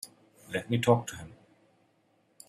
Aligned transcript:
Let 0.51 0.67
me 0.71 0.79
talk 0.79 1.05
to 1.09 1.15
him. 1.15 1.33